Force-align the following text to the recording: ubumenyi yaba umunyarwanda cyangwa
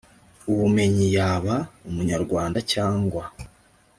ubumenyi 0.51 1.05
yaba 1.17 1.55
umunyarwanda 1.89 2.59
cyangwa 2.71 3.23